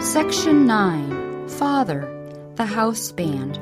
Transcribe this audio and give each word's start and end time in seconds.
Section 0.00 0.66
9 0.66 1.46
Father, 1.46 2.08
the 2.54 2.64
House 2.64 3.12
Band. 3.12 3.60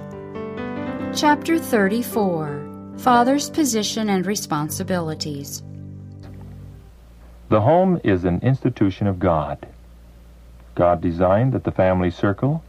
Chapter 1.12 1.58
34 1.58 2.94
Father's 2.96 3.50
Position 3.50 4.08
and 4.08 4.24
Responsibilities. 4.24 5.64
The 7.48 7.60
home 7.60 8.00
is 8.04 8.24
an 8.24 8.38
institution 8.44 9.08
of 9.08 9.18
God. 9.18 9.66
God 10.76 11.00
designed 11.00 11.54
that 11.54 11.64
the 11.64 11.72
family 11.72 12.12
circle, 12.12 12.62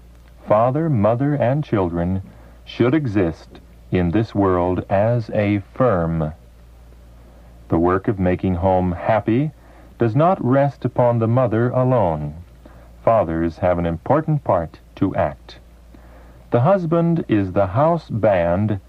father, 0.47 0.89
mother, 0.89 1.35
and 1.35 1.63
children, 1.63 2.23
should 2.65 2.95
exist 2.95 3.59
in 3.91 4.09
this 4.09 4.33
world 4.33 4.83
as 4.89 5.29
a 5.29 5.61
firm. 5.75 6.33
The 7.67 7.77
work 7.77 8.07
of 8.07 8.17
making 8.17 8.55
home 8.55 8.93
happy 8.93 9.51
does 9.99 10.15
not 10.15 10.43
rest 10.43 10.85
upon 10.85 11.19
the 11.19 11.27
mother 11.27 11.69
alone. 11.69 12.33
Fathers 13.09 13.57
have 13.57 13.79
an 13.79 13.87
important 13.87 14.43
part 14.43 14.81
to 14.93 15.15
act. 15.15 15.57
The 16.51 16.59
husband 16.59 17.25
is 17.27 17.53
the 17.53 17.65
house 17.65 18.07
band 18.07 18.79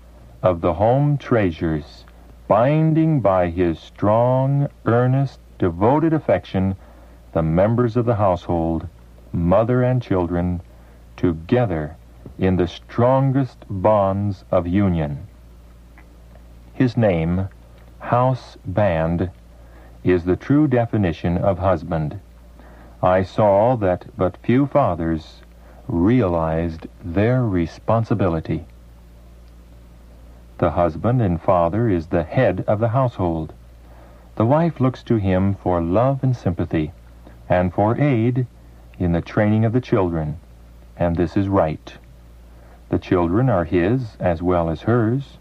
of 0.43 0.61
the 0.61 0.75
home 0.75 1.17
treasures, 1.17 2.05
binding 2.47 3.23
by 3.23 3.49
his 3.49 3.79
strong, 3.79 4.69
earnest, 4.85 5.41
devoted 5.59 6.13
affection 6.13 6.77
the 7.33 7.43
members 7.43 7.97
of 7.97 8.05
the 8.05 8.17
household, 8.17 8.87
mother 9.33 9.83
and 9.83 10.03
children, 10.03 10.61
together 11.17 11.97
in 12.39 12.57
the 12.57 12.69
strongest 12.69 13.65
bonds 13.71 14.45
of 14.51 14.67
union. 14.67 15.27
His 16.75 16.95
name, 16.95 17.49
House 18.01 18.59
Band, 18.67 19.31
is 20.05 20.27
the 20.27 20.37
true 20.37 20.69
definition 20.69 21.39
of 21.39 21.59
husband. 21.59 22.21
I 23.03 23.23
saw 23.23 23.77
that 23.77 24.07
but 24.17 24.37
few 24.37 24.67
fathers 24.67 25.41
realized 25.89 26.87
their 27.03 27.43
responsibility. 27.43 28.67
The 30.59 30.73
husband 30.73 31.23
and 31.23 31.41
father 31.41 31.89
is 31.89 32.09
the 32.09 32.25
head 32.25 32.63
of 32.67 32.79
the 32.79 32.89
household. 32.89 33.55
The 34.37 34.45
wife 34.45 34.81
looks 34.81 35.03
to 35.05 35.17
him 35.17 35.55
for 35.55 35.81
love 35.81 36.23
and 36.23 36.37
sympathy, 36.37 36.93
and 37.49 37.73
for 37.73 37.99
aid 37.99 38.47
in 38.99 39.13
the 39.13 39.23
training 39.23 39.65
of 39.65 39.73
the 39.73 39.81
children, 39.81 40.39
and 40.99 41.17
this 41.17 41.39
is 41.39 41.49
right. 41.49 41.97
The 42.91 42.99
children 42.99 43.49
are 43.49 43.65
his 43.65 44.17
as 44.21 44.43
well 44.43 44.69
as 44.69 44.83
hers, 44.83 45.39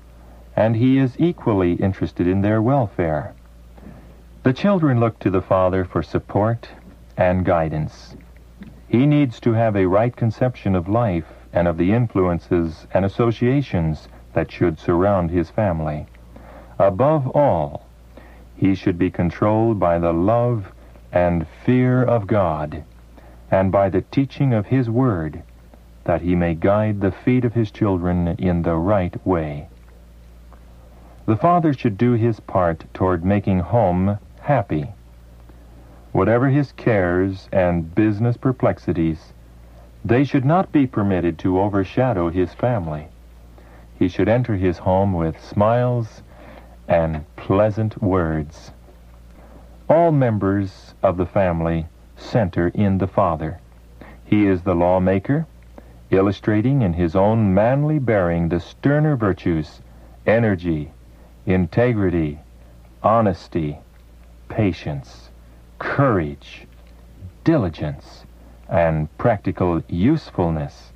and 0.56 0.78
he 0.78 0.98
is 0.98 1.20
equally 1.20 1.74
interested 1.74 2.26
in 2.26 2.40
their 2.42 2.62
welfare. 2.62 3.34
The 4.44 4.54
children 4.54 5.02
look 5.02 5.20
to 5.20 5.30
the 5.30 5.42
father 5.42 5.84
for 5.84 6.02
support 6.02 6.70
and 7.20 7.44
guidance. 7.44 8.16
He 8.88 9.06
needs 9.06 9.42
to 9.42 9.52
have 9.52 9.76
a 9.76 9.86
right 9.86 10.16
conception 10.16 10.74
of 10.74 10.88
life 10.88 11.28
and 11.52 11.68
of 11.68 11.78
the 11.78 11.92
influences 11.92 12.88
and 12.94 13.04
associations 13.04 14.08
that 14.34 14.50
should 14.50 14.80
surround 14.80 15.30
his 15.30 15.50
family. 15.50 16.08
Above 16.80 17.28
all, 17.36 17.86
he 18.56 18.74
should 18.74 18.98
be 18.98 19.12
controlled 19.12 19.80
by 19.80 20.00
the 20.00 20.14
love 20.14 20.72
and 21.12 21.46
fear 21.66 22.02
of 22.02 22.26
God 22.26 22.84
and 23.52 23.70
by 23.70 23.90
the 23.90 24.02
teaching 24.02 24.54
of 24.54 24.68
his 24.68 24.90
word 24.90 25.44
that 26.06 26.22
he 26.22 26.36
may 26.36 26.56
guide 26.56 27.02
the 27.02 27.12
feet 27.12 27.44
of 27.44 27.54
his 27.54 27.70
children 27.70 28.30
in 28.40 28.62
the 28.62 28.76
right 28.76 29.28
way. 29.28 29.68
The 31.26 31.36
father 31.36 31.74
should 31.74 31.98
do 31.98 32.14
his 32.14 32.40
part 32.40 32.86
toward 32.94 33.26
making 33.26 33.60
home 33.60 34.18
happy. 34.40 34.94
Whatever 36.12 36.50
his 36.50 36.72
cares 36.72 37.48
and 37.52 37.94
business 37.94 38.36
perplexities, 38.36 39.34
they 40.04 40.24
should 40.24 40.46
not 40.46 40.72
be 40.72 40.88
permitted 40.88 41.38
to 41.40 41.60
overshadow 41.60 42.30
his 42.30 42.54
family. 42.54 43.08
He 43.98 44.08
should 44.08 44.30
enter 44.30 44.56
his 44.56 44.80
home 44.80 45.14
with 45.14 45.40
smiles 45.44 46.24
and 46.88 47.26
pleasant 47.36 48.02
words. 48.02 48.72
All 49.88 50.12
members 50.12 50.96
of 51.04 51.18
the 51.18 51.26
family 51.26 51.86
center 52.16 52.70
in 52.70 52.98
the 52.98 53.08
Father. 53.08 53.60
He 54.26 54.48
is 54.48 54.62
the 54.62 54.76
lawmaker, 54.76 55.46
illustrating 56.12 56.82
in 56.82 56.94
his 56.94 57.16
own 57.16 57.54
manly 57.54 58.00
bearing 58.00 58.50
the 58.50 58.60
sterner 58.60 59.16
virtues, 59.16 59.82
energy, 60.26 60.92
integrity, 61.46 62.40
honesty, 63.04 63.78
patience, 64.48 65.29
courage, 65.80 66.68
diligence, 67.44 68.26
and 68.70 69.18
practical 69.18 69.82
usefulness. 69.88 70.92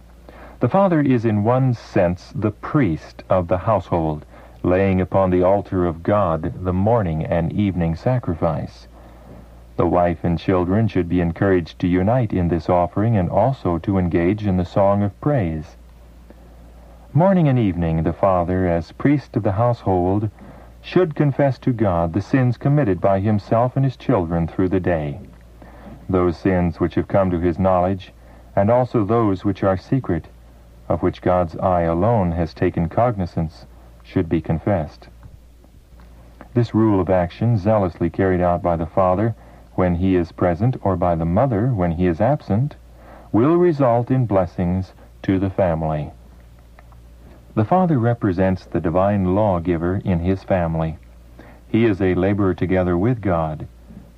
The 0.59 0.69
father 0.69 1.01
is 1.01 1.25
in 1.25 1.43
one 1.43 1.73
sense 1.73 2.31
the 2.35 2.51
priest 2.51 3.23
of 3.29 3.47
the 3.47 3.57
household, 3.57 4.25
laying 4.61 5.01
upon 5.01 5.29
the 5.29 5.43
altar 5.43 5.85
of 5.85 6.03
God 6.03 6.53
the 6.63 6.73
morning 6.73 7.25
and 7.25 7.51
evening 7.51 7.95
sacrifice. 7.95 8.87
The 9.75 9.87
wife 9.87 10.23
and 10.23 10.37
children 10.37 10.87
should 10.87 11.09
be 11.09 11.19
encouraged 11.19 11.79
to 11.79 11.87
unite 11.87 12.31
in 12.31 12.49
this 12.49 12.69
offering 12.69 13.17
and 13.17 13.29
also 13.29 13.79
to 13.79 13.97
engage 13.97 14.45
in 14.45 14.57
the 14.57 14.65
song 14.65 15.01
of 15.01 15.19
praise. 15.19 15.75
Morning 17.11 17.47
and 17.47 17.57
evening, 17.57 18.03
the 18.03 18.13
father, 18.13 18.67
as 18.67 18.91
priest 18.91 19.35
of 19.35 19.43
the 19.43 19.53
household, 19.53 20.29
should 20.83 21.15
confess 21.15 21.57
to 21.57 21.71
God 21.71 22.11
the 22.11 22.21
sins 22.21 22.57
committed 22.57 22.99
by 22.99 23.19
himself 23.19 23.75
and 23.75 23.85
his 23.85 23.95
children 23.95 24.47
through 24.47 24.69
the 24.69 24.79
day, 24.79 25.19
those 26.09 26.37
sins 26.37 26.79
which 26.79 26.95
have 26.95 27.07
come 27.07 27.31
to 27.31 27.39
his 27.39 27.57
knowledge, 27.57 28.13
and 28.55 28.69
also 28.69 29.05
those 29.05 29.45
which 29.45 29.63
are 29.63 29.77
secret, 29.77 30.27
of 30.89 31.01
which 31.01 31.21
God's 31.21 31.55
eye 31.57 31.83
alone 31.83 32.33
has 32.33 32.53
taken 32.53 32.89
cognizance, 32.89 33.65
should 34.03 34.27
be 34.27 34.41
confessed. 34.41 35.07
This 36.53 36.75
rule 36.75 36.99
of 36.99 37.09
action, 37.09 37.57
zealously 37.57 38.09
carried 38.09 38.41
out 38.41 38.61
by 38.61 38.75
the 38.75 38.85
father, 38.85 39.33
when 39.75 39.95
he 39.95 40.15
is 40.15 40.31
present 40.31 40.75
or 40.83 40.95
by 40.95 41.15
the 41.15 41.25
mother 41.25 41.67
when 41.73 41.91
he 41.91 42.05
is 42.05 42.21
absent 42.21 42.75
will 43.31 43.55
result 43.55 44.11
in 44.11 44.25
blessings 44.25 44.93
to 45.23 45.39
the 45.39 45.49
family. 45.49 46.11
The 47.55 47.65
father 47.65 47.99
represents 47.99 48.65
the 48.65 48.79
divine 48.79 49.35
lawgiver 49.35 50.01
in 50.03 50.19
his 50.19 50.43
family. 50.43 50.97
He 51.67 51.85
is 51.85 52.01
a 52.01 52.15
laborer 52.15 52.55
together 52.55 52.97
with 52.97 53.21
God, 53.21 53.67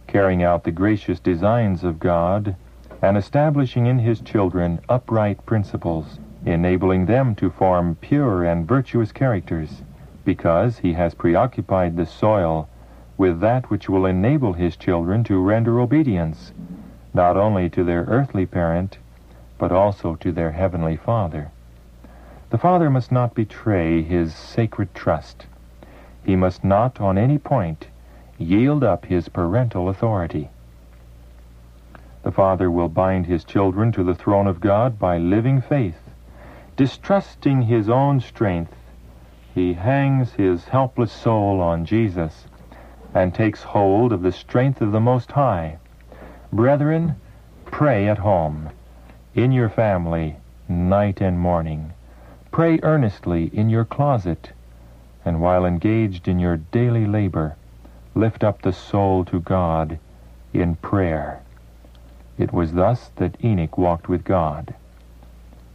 carrying 0.08 0.42
out 0.42 0.64
the 0.64 0.72
gracious 0.72 1.20
designs 1.20 1.84
of 1.84 2.00
God 2.00 2.56
and 3.02 3.18
establishing 3.18 3.88
in 3.88 4.00
his 4.00 4.22
children 4.22 4.80
upright 4.88 5.46
principles, 5.46 6.18
enabling 6.46 7.08
them 7.08 7.36
to 7.36 7.50
form 7.50 7.98
pure 8.00 8.46
and 8.46 8.66
virtuous 8.66 9.12
characters, 9.12 9.82
because 10.24 10.78
he 10.78 10.94
has 10.94 11.14
preoccupied 11.14 11.98
the 11.98 12.06
soil 12.06 12.70
with 13.18 13.42
that 13.42 13.70
which 13.70 13.90
will 13.90 14.06
enable 14.06 14.54
his 14.54 14.78
children 14.78 15.26
to 15.26 15.42
render 15.42 15.82
obedience, 15.82 16.54
not 17.14 17.36
only 17.36 17.70
to 17.70 17.84
their 17.84 18.06
earthly 18.06 18.46
parent, 18.46 18.98
but 19.58 19.74
also 19.74 20.16
to 20.16 20.32
their 20.32 20.52
heavenly 20.52 20.96
Father. 20.96 21.52
The 22.50 22.58
father 22.58 22.90
must 22.90 23.12
not 23.12 23.34
betray 23.34 24.04
his 24.04 24.36
sacred 24.36 24.94
trust. 24.94 25.48
He 26.24 26.36
must 26.36 26.64
not, 26.64 27.02
on 27.02 27.18
any 27.18 27.38
point, 27.38 27.88
yield 28.38 28.84
up 28.84 29.06
his 29.06 29.30
parental 29.30 29.90
authority. 29.90 30.50
The 32.24 32.32
father 32.32 32.72
will 32.72 32.90
bind 32.90 33.26
his 33.26 33.44
children 33.44 33.92
to 33.94 34.04
the 34.04 34.16
throne 34.16 34.48
of 34.48 34.60
God 34.60 34.98
by 34.98 35.18
living 35.18 35.62
faith. 35.62 36.00
Distrusting 36.76 37.64
his 37.64 37.90
own 37.90 38.20
strength, 38.20 38.76
he 39.54 39.74
hangs 39.74 40.34
his 40.34 40.66
helpless 40.66 41.12
soul 41.12 41.62
on 41.62 41.86
Jesus 41.86 42.46
and 43.14 43.34
takes 43.34 43.64
hold 43.64 44.12
of 44.12 44.22
the 44.22 44.32
strength 44.32 44.82
of 44.82 44.92
the 44.92 45.00
Most 45.00 45.32
High. 45.32 45.78
Brethren, 46.52 47.16
pray 47.66 48.08
at 48.10 48.18
home, 48.18 48.70
in 49.34 49.52
your 49.52 49.70
family, 49.70 50.36
night 50.68 51.22
and 51.22 51.40
morning. 51.40 51.94
Pray 52.56 52.80
earnestly 52.84 53.52
in 53.52 53.70
your 53.70 53.84
closet, 53.84 54.54
and 55.26 55.42
while 55.42 55.66
engaged 55.66 56.26
in 56.26 56.40
your 56.40 56.56
daily 56.56 57.06
labor, 57.06 57.58
lift 58.14 58.46
up 58.46 58.62
the 58.62 58.72
soul 58.72 59.26
to 59.26 59.42
God 59.42 60.00
in 60.54 60.78
prayer. 60.78 61.42
It 62.38 62.54
was 62.54 62.72
thus 62.72 63.10
that 63.18 63.36
Enoch 63.44 63.78
walked 63.78 64.08
with 64.08 64.24
God. 64.24 64.74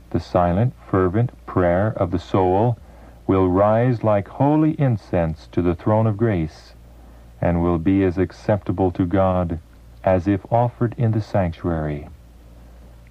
The 0.09 0.21
silent, 0.21 0.73
fervent 0.91 1.33
prayer 1.45 1.89
of 1.99 2.13
the 2.13 2.19
soul 2.19 2.79
will 3.27 3.51
rise 3.51 4.03
like 4.03 4.29
holy 4.29 4.71
incense 4.81 5.49
to 5.49 5.61
the 5.61 5.75
throne 5.75 6.07
of 6.07 6.17
grace 6.17 6.73
and 7.43 7.63
will 7.63 7.77
be 7.77 8.03
as 8.05 8.17
acceptable 8.17 8.91
to 8.93 9.05
God 9.05 9.59
as 10.03 10.27
if 10.27 10.51
offered 10.51 10.95
in 10.97 11.11
the 11.11 11.21
sanctuary. 11.21 12.09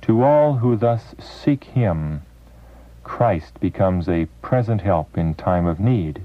To 0.02 0.24
all 0.24 0.56
who 0.56 0.76
thus 0.76 1.14
seek 1.20 1.66
Him, 1.66 2.24
Christ 3.10 3.60
becomes 3.60 4.08
a 4.08 4.28
present 4.42 4.82
help 4.82 5.18
in 5.18 5.34
time 5.34 5.66
of 5.66 5.80
need. 5.80 6.22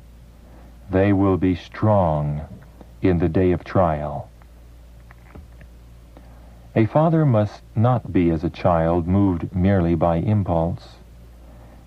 They 0.90 1.12
will 1.12 1.38
be 1.38 1.56
strong 1.56 2.42
in 3.00 3.18
the 3.18 3.28
day 3.28 3.52
of 3.52 3.64
trial. 3.64 4.28
A 6.76 6.84
father 6.84 7.24
must 7.24 7.62
not 7.74 8.12
be 8.12 8.30
as 8.30 8.44
a 8.44 8.50
child 8.50 9.08
moved 9.08 9.56
merely 9.56 9.94
by 9.94 10.16
impulse. 10.18 10.98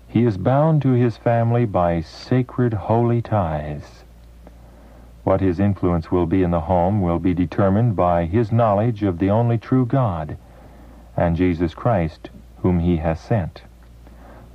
He 0.08 0.24
is 0.24 0.36
bound 0.36 0.82
to 0.82 0.90
his 0.90 1.16
family 1.16 1.64
by 1.64 2.00
sacred 2.00 2.74
holy 2.74 3.22
ties. 3.22 4.04
What 5.22 5.40
his 5.40 5.60
influence 5.60 6.10
will 6.10 6.26
be 6.26 6.42
in 6.42 6.50
the 6.50 6.62
home 6.68 7.00
will 7.00 7.20
be 7.20 7.34
determined 7.34 7.94
by 7.94 8.26
his 8.26 8.50
knowledge 8.50 9.04
of 9.04 9.20
the 9.20 9.30
only 9.30 9.58
true 9.58 9.86
God 9.86 10.36
and 11.16 11.36
Jesus 11.36 11.72
Christ, 11.72 12.30
whom 12.62 12.80
he 12.80 12.96
has 12.96 13.20
sent. 13.20 13.62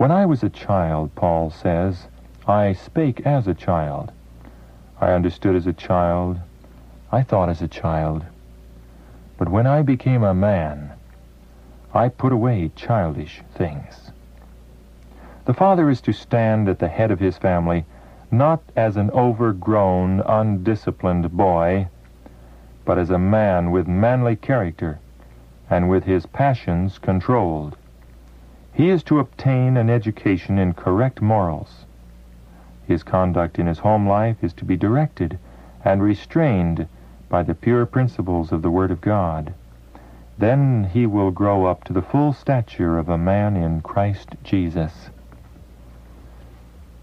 When 0.03 0.11
I 0.11 0.25
was 0.25 0.43
a 0.43 0.49
child, 0.49 1.15
Paul 1.15 1.49
says, 1.49 2.07
I 2.45 2.73
spake 2.73 3.21
as 3.21 3.47
a 3.47 3.53
child. 3.53 4.11
I 4.99 5.13
understood 5.13 5.55
as 5.55 5.65
a 5.65 5.71
child. 5.71 6.41
I 7.09 7.23
thought 7.23 7.47
as 7.47 7.61
a 7.61 7.69
child. 7.69 8.25
But 9.37 9.47
when 9.47 9.65
I 9.65 9.81
became 9.81 10.21
a 10.21 10.33
man, 10.33 10.91
I 11.93 12.09
put 12.09 12.33
away 12.33 12.69
childish 12.75 13.43
things. 13.55 14.11
The 15.45 15.53
father 15.53 15.89
is 15.89 16.01
to 16.01 16.11
stand 16.11 16.67
at 16.67 16.79
the 16.79 16.89
head 16.89 17.09
of 17.09 17.21
his 17.21 17.37
family 17.37 17.85
not 18.29 18.61
as 18.75 18.97
an 18.97 19.09
overgrown, 19.11 20.19
undisciplined 20.19 21.31
boy, 21.31 21.87
but 22.83 22.97
as 22.97 23.09
a 23.09 23.17
man 23.17 23.71
with 23.71 23.87
manly 23.87 24.35
character 24.35 24.99
and 25.69 25.89
with 25.89 26.03
his 26.03 26.25
passions 26.25 26.99
controlled. 26.99 27.77
He 28.73 28.89
is 28.89 29.03
to 29.03 29.19
obtain 29.19 29.77
an 29.77 29.89
education 29.89 30.57
in 30.57 30.73
correct 30.73 31.21
morals. 31.21 31.85
His 32.87 33.03
conduct 33.03 33.59
in 33.59 33.67
his 33.67 33.79
home 33.79 34.07
life 34.07 34.43
is 34.43 34.51
to 34.53 34.65
be 34.65 34.75
directed 34.75 35.37
and 35.85 36.01
restrained 36.01 36.87
by 37.29 37.43
the 37.43 37.53
pure 37.53 37.85
principles 37.85 38.51
of 38.51 38.61
the 38.61 38.71
Word 38.71 38.89
of 38.89 38.99
God. 38.99 39.53
Then 40.37 40.89
he 40.91 41.05
will 41.05 41.29
grow 41.29 41.65
up 41.65 41.83
to 41.83 41.93
the 41.93 42.01
full 42.01 42.33
stature 42.33 42.97
of 42.97 43.09
a 43.09 43.17
man 43.17 43.55
in 43.55 43.81
Christ 43.81 44.29
Jesus. 44.43 45.09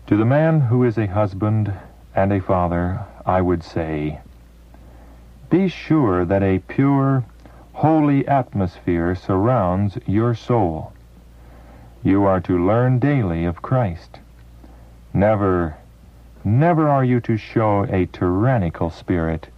To 0.09 0.17
the 0.17 0.25
man 0.25 0.63
who 0.63 0.83
is 0.83 0.99
a 0.99 1.07
husband 1.07 1.73
and 2.17 2.33
a 2.33 2.41
father, 2.41 3.07
I 3.25 3.41
would 3.41 3.63
say, 3.63 4.19
be 5.49 5.69
sure 5.69 6.25
that 6.25 6.43
a 6.43 6.59
pure, 6.59 7.25
holy 7.75 8.27
atmosphere 8.27 9.15
surrounds 9.15 9.99
your 10.07 10.35
soul. 10.35 10.93
You 12.03 12.25
are 12.25 12.41
to 12.41 12.67
learn 12.67 12.99
daily 12.99 13.45
of 13.45 13.61
Christ. 13.61 14.21
Never, 15.13 15.77
never 16.43 16.89
are 16.89 17.05
you 17.05 17.21
to 17.21 17.37
show 17.37 17.85
a 17.85 18.07
tyrannical 18.07 18.89
spirit 18.89 19.49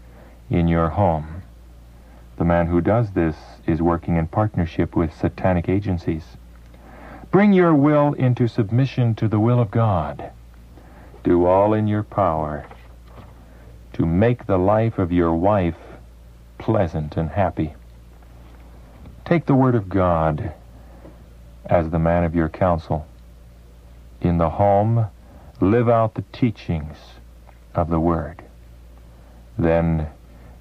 in 0.51 0.67
your 0.67 0.89
home. 0.89 1.43
The 2.39 2.45
man 2.45 2.67
who 2.67 2.81
does 2.81 3.13
this 3.13 3.37
is 3.65 3.81
working 3.81 4.17
in 4.17 4.27
partnership 4.27 4.97
with 4.97 5.17
satanic 5.17 5.69
agencies. 5.69 6.37
Bring 7.31 7.53
your 7.53 7.75
will 7.75 8.13
into 8.15 8.49
submission 8.49 9.15
to 9.17 9.29
the 9.29 9.39
will 9.39 9.61
of 9.61 9.71
God. 9.71 10.33
Do 11.23 11.47
all 11.47 11.73
in 11.73 11.87
your 11.87 12.03
power 12.03 12.67
to 13.93 14.05
make 14.05 14.47
the 14.47 14.59
life 14.59 14.99
of 14.99 15.13
your 15.13 15.35
wife 15.35 15.77
pleasant 16.59 17.17
and 17.17 17.31
happy. 17.31 17.75
Take 19.25 19.47
the 19.47 19.55
Word 19.55 19.77
of 19.77 19.89
God 19.89 20.53
as 21.67 21.91
the 21.91 21.99
man 21.99 22.25
of 22.25 22.35
your 22.35 22.49
counsel. 22.49 23.07
In 24.21 24.39
the 24.39 24.51
home, 24.51 25.07
live 25.61 25.89
out 25.89 26.15
the 26.15 26.25
teachings 26.33 26.97
of 27.75 27.91
the 27.91 28.01
Word. 28.01 28.43
Then 29.59 30.09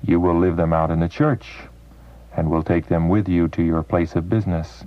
you 0.03 0.19
will 0.19 0.37
live 0.37 0.57
them 0.57 0.73
out 0.73 0.91
in 0.91 0.99
the 0.99 1.09
church 1.09 1.59
and 2.35 2.49
will 2.49 2.63
take 2.63 2.87
them 2.87 3.09
with 3.09 3.27
you 3.27 3.47
to 3.49 3.63
your 3.63 3.83
place 3.83 4.15
of 4.15 4.29
business. 4.29 4.83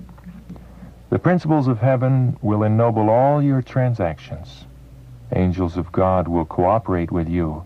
The 1.09 1.19
principles 1.19 1.67
of 1.67 1.79
heaven 1.79 2.37
will 2.41 2.63
ennoble 2.63 3.09
all 3.09 3.41
your 3.41 3.61
transactions. 3.61 4.65
Angels 5.33 5.77
of 5.77 5.91
God 5.91 6.27
will 6.27 6.45
cooperate 6.45 7.11
with 7.11 7.29
you, 7.29 7.63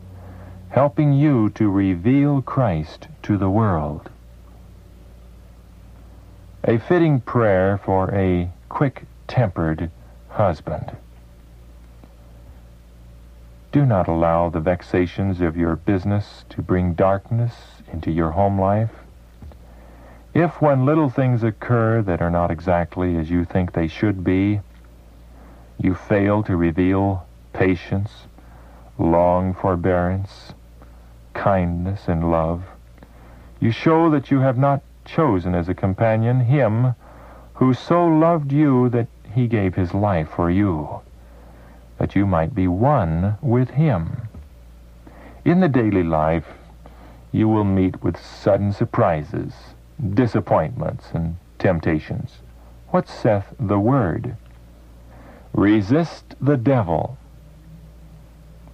helping 0.70 1.14
you 1.14 1.50
to 1.52 1.70
reveal 1.70 2.42
Christ 2.42 3.08
to 3.24 3.38
the 3.38 3.50
world. 3.50 4.10
A 6.66 6.78
fitting 6.78 7.22
prayer 7.22 7.78
for 7.78 8.14
a 8.14 8.52
quick-tempered 8.68 9.90
husband. 10.28 10.98
Do 13.72 13.86
not 13.86 14.10
allow 14.10 14.50
the 14.50 14.60
vexations 14.60 15.40
of 15.40 15.56
your 15.56 15.78
business 15.78 16.44
to 16.50 16.62
bring 16.62 16.96
darkness 16.96 17.54
into 17.94 18.12
your 18.12 18.32
home 18.32 18.60
life. 18.60 18.92
If 20.34 20.62
when 20.62 20.86
little 20.86 21.10
things 21.10 21.44
occur 21.44 22.02
that 22.02 22.22
are 22.22 22.30
not 22.30 22.52
exactly 22.52 23.16
as 23.16 23.30
you 23.30 23.46
think 23.46 23.72
they 23.72 23.88
should 23.88 24.24
be, 24.24 24.60
you 25.78 25.96
fail 25.96 26.44
to 26.44 26.58
reveal 26.58 27.26
patience, 27.54 28.28
long 28.98 29.54
forbearance, 29.54 30.54
kindness, 31.34 32.08
and 32.08 32.30
love, 32.30 32.64
you 33.62 33.72
show 33.72 34.10
that 34.10 34.30
you 34.30 34.42
have 34.42 34.58
not 34.58 34.82
chosen 35.10 35.56
as 35.56 35.68
a 35.68 35.74
companion 35.74 36.40
him 36.42 36.96
who 37.56 37.74
so 37.74 38.06
loved 38.06 38.52
you 38.52 38.90
that 38.90 39.08
he 39.34 39.48
gave 39.48 39.76
his 39.76 39.94
life 39.94 40.30
for 40.30 40.50
you 40.50 41.02
that 42.00 42.16
you 42.16 42.26
might 42.26 42.56
be 42.56 42.68
one 42.68 43.38
with 43.42 43.72
him. 43.72 44.30
In 45.46 45.60
the 45.60 45.68
daily 45.68 46.04
life, 46.04 46.48
you 47.32 47.48
will 47.48 47.66
meet 47.66 48.02
with 48.02 48.18
sudden 48.18 48.72
surprises, 48.72 49.54
disappointments, 50.14 51.12
and 51.14 51.36
temptations. 51.60 52.40
What 52.88 53.08
saith 53.08 53.54
the 53.60 53.80
Word? 53.80 54.36
Resist 55.54 56.36
the 56.42 56.58
devil 56.58 57.18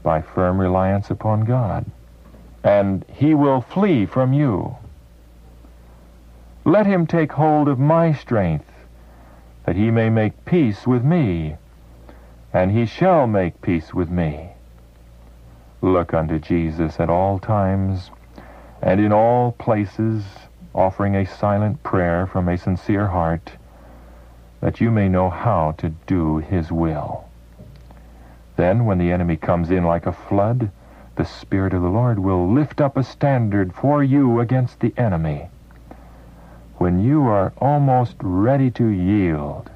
by 0.04 0.22
firm 0.22 0.62
reliance 0.62 1.10
upon 1.10 1.46
God, 1.46 1.86
and 2.64 3.04
he 3.12 3.34
will 3.34 3.62
flee 3.62 4.06
from 4.06 4.34
you. 4.34 4.78
Let 6.66 6.86
him 6.86 7.08
take 7.08 7.32
hold 7.32 7.70
of 7.70 7.80
my 7.80 8.12
strength, 8.12 8.70
that 9.66 9.76
he 9.76 9.92
may 9.92 10.10
make 10.10 10.46
peace 10.46 10.86
with 10.86 11.04
me 11.04 11.56
and 12.56 12.72
he 12.72 12.86
shall 12.86 13.28
make 13.28 13.62
peace 13.62 13.94
with 13.94 14.10
me. 14.10 14.52
Look 15.82 16.14
unto 16.14 16.40
Jesus 16.40 17.02
at 17.02 17.10
all 17.10 17.38
times, 17.38 18.12
and 18.82 19.02
in 19.02 19.12
all 19.12 19.52
places, 19.52 20.24
offering 20.74 21.18
a 21.18 21.26
silent 21.26 21.84
prayer 21.84 22.26
from 22.26 22.48
a 22.48 22.58
sincere 22.58 23.08
heart, 23.08 23.52
that 24.62 24.80
you 24.80 24.90
may 24.90 25.10
know 25.10 25.30
how 25.30 25.74
to 25.80 25.90
do 26.08 26.38
his 26.38 26.72
will. 26.72 27.26
Then, 28.56 28.86
when 28.86 29.00
the 29.00 29.12
enemy 29.12 29.36
comes 29.36 29.70
in 29.70 29.84
like 29.84 30.06
a 30.06 30.14
flood, 30.14 30.72
the 31.18 31.26
Spirit 31.26 31.74
of 31.74 31.82
the 31.82 31.90
Lord 31.90 32.20
will 32.20 32.50
lift 32.50 32.80
up 32.80 32.96
a 32.96 33.04
standard 33.04 33.74
for 33.74 34.02
you 34.02 34.40
against 34.40 34.80
the 34.80 34.94
enemy. 34.96 35.50
When 36.78 37.04
you 37.04 37.24
are 37.24 37.54
almost 37.58 38.16
ready 38.22 38.70
to 38.72 38.88
yield, 38.88 39.70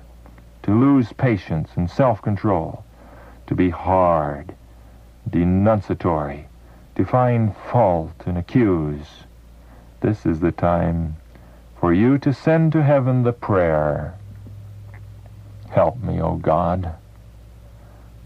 to 0.63 0.71
lose 0.71 1.13
patience 1.13 1.71
and 1.75 1.89
self-control, 1.89 2.83
to 3.47 3.55
be 3.55 3.69
hard, 3.69 4.53
denunciatory, 5.29 6.45
to 6.95 7.05
find 7.05 7.55
fault 7.55 8.23
and 8.25 8.37
accuse. 8.37 9.23
This 10.01 10.25
is 10.25 10.41
the 10.41 10.51
time 10.51 11.15
for 11.79 11.93
you 11.93 12.17
to 12.19 12.33
send 12.33 12.73
to 12.73 12.83
heaven 12.83 13.23
the 13.23 13.33
prayer, 13.33 14.15
Help 15.69 16.01
me, 16.03 16.19
O 16.19 16.35
God, 16.35 16.95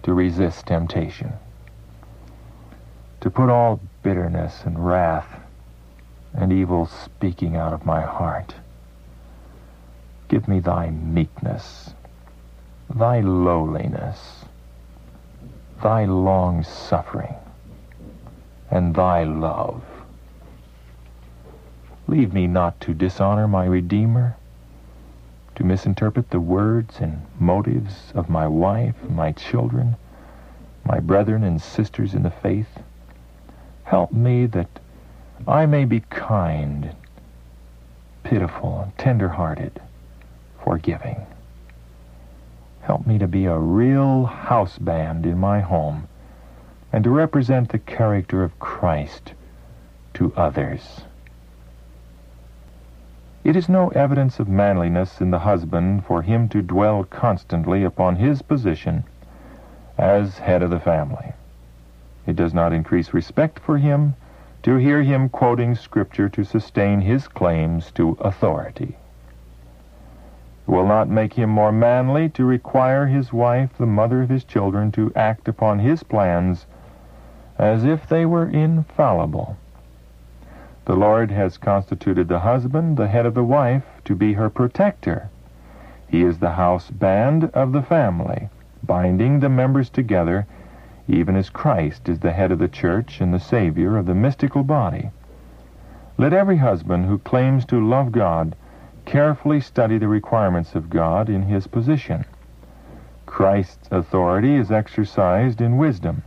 to 0.02 0.14
resist 0.14 0.66
temptation, 0.66 1.34
to 3.22 3.30
put 3.30 3.50
all 3.50 3.80
bitterness 4.02 4.64
and 4.66 4.84
wrath 4.86 5.40
and 6.34 6.52
evil 6.52 6.86
speaking 6.88 7.56
out 7.56 7.74
of 7.74 7.86
my 7.86 8.02
heart. 8.02 8.56
Give 10.34 10.48
me 10.48 10.62
thy 10.62 10.90
meekness 10.90 11.94
thy 12.90 13.20
lowliness, 13.20 14.46
thy 15.84 16.06
long 16.06 16.64
suffering, 16.64 17.36
and 18.72 18.96
thy 18.96 19.26
love. 19.26 19.84
Leave 22.08 22.34
me 22.34 22.48
not 22.48 22.82
to 22.82 22.96
dishonor 22.96 23.48
my 23.48 23.66
Redeemer, 23.66 24.36
to 25.54 25.64
misinterpret 25.64 26.32
the 26.32 26.40
words 26.40 26.98
and 27.00 27.22
motives 27.40 28.12
of 28.16 28.28
my 28.28 28.48
wife, 28.48 28.96
my 29.08 29.34
children, 29.34 29.96
my 30.84 31.00
brethren 31.00 31.44
and 31.44 31.62
sisters 31.62 32.16
in 32.16 32.24
the 32.24 32.32
faith. 32.32 32.80
Help 33.84 34.12
me 34.12 34.48
that 34.48 34.80
I 35.48 35.68
may 35.68 35.86
be 35.86 36.00
kind, 36.00 36.96
pitiful, 38.24 38.82
and 38.82 38.98
tender-hearted, 38.98 39.80
forgiving. 40.74 41.24
Help 42.82 43.06
me 43.06 43.20
to 43.20 43.28
be 43.28 43.46
a 43.46 43.60
real 43.60 44.26
house 44.26 44.80
band 44.80 45.24
in 45.24 45.38
my 45.38 45.60
home 45.60 46.08
and 46.92 47.04
to 47.04 47.12
represent 47.12 47.70
the 47.70 47.78
character 47.78 48.44
of 48.44 48.58
Christ 48.58 49.34
to 50.16 50.34
others. 50.36 51.02
It 53.44 53.56
is 53.56 53.70
no 53.70 53.90
evidence 53.90 54.40
of 54.40 54.50
manliness 54.50 55.22
in 55.22 55.30
the 55.30 55.46
husband 55.46 56.06
for 56.08 56.24
him 56.24 56.50
to 56.50 56.64
dwell 56.64 57.04
constantly 57.04 57.84
upon 57.84 58.16
his 58.16 58.42
position 58.42 59.04
as 59.96 60.40
head 60.40 60.64
of 60.64 60.72
the 60.72 60.80
family. 60.80 61.34
It 62.26 62.36
does 62.36 62.52
not 62.52 62.74
increase 62.74 63.14
respect 63.14 63.60
for 63.60 63.78
him 63.78 64.16
to 64.64 64.78
hear 64.78 65.04
him 65.04 65.30
quoting 65.30 65.76
Scripture 65.76 66.30
to 66.30 66.44
sustain 66.44 67.02
his 67.02 67.28
claims 67.28 67.92
to 67.92 68.18
authority. 68.22 68.98
It 70.66 70.72
will 70.72 70.86
not 70.88 71.10
make 71.10 71.34
him 71.34 71.50
more 71.50 71.72
manly 71.72 72.30
to 72.30 72.46
require 72.46 73.08
his 73.08 73.34
wife, 73.34 73.78
the 73.78 73.86
mother 73.86 74.22
of 74.22 74.30
his 74.30 74.44
children, 74.46 74.92
to 74.94 75.12
act 75.16 75.48
upon 75.48 75.80
his 75.80 76.04
plans 76.04 76.66
as 77.58 77.84
if 77.84 78.08
they 78.08 78.26
were 78.26 78.48
infallible. 78.48 79.58
The 80.86 80.96
Lord 80.96 81.32
has 81.32 81.58
constituted 81.58 82.28
the 82.28 82.40
husband, 82.40 82.98
the 82.98 83.08
head 83.08 83.26
of 83.26 83.34
the 83.34 83.44
wife, 83.44 83.84
to 84.06 84.16
be 84.16 84.34
her 84.34 84.50
protector. 84.50 85.30
He 86.08 86.24
is 86.24 86.40
the 86.40 86.52
house 86.52 86.90
band 86.90 87.46
of 87.54 87.72
the 87.72 87.82
family, 87.82 88.50
binding 88.84 89.40
the 89.40 89.50
members 89.50 89.90
together, 89.90 90.46
even 91.08 91.36
as 91.36 91.50
Christ 91.50 92.08
is 92.08 92.20
the 92.20 92.32
head 92.32 92.52
of 92.52 92.60
the 92.60 92.68
church 92.68 93.20
and 93.20 93.34
the 93.34 93.40
Savior 93.40 93.98
of 93.98 94.06
the 94.06 94.16
mystical 94.16 94.64
body. 94.64 95.10
Let 96.18 96.34
every 96.34 96.58
husband 96.58 97.06
who 97.06 97.18
claims 97.18 97.66
to 97.66 97.86
love 97.86 98.12
God 98.12 98.56
carefully 99.06 99.62
study 99.62 99.98
the 99.98 100.08
requirements 100.08 100.76
of 100.76 100.90
God 100.90 101.30
in 101.30 101.44
his 101.44 101.68
position. 101.68 102.26
Christ's 103.26 103.88
authority 103.92 104.56
is 104.56 104.72
exercised 104.72 105.62
in 105.62 105.78
wisdom, 105.78 106.24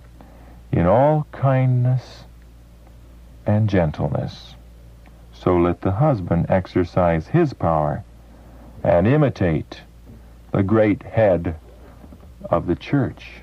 in 0.72 0.86
all 0.86 1.26
kindness 1.32 2.24
and 3.46 3.68
gentleness. 3.68 4.54
So 5.32 5.56
let 5.56 5.82
the 5.82 5.92
husband 5.92 6.46
exercise 6.48 7.28
his 7.28 7.52
power 7.52 8.02
and 8.82 9.06
imitate 9.06 9.82
the 10.52 10.62
great 10.62 11.02
head 11.02 11.56
of 12.50 12.66
the 12.66 12.76
church. 12.76 13.42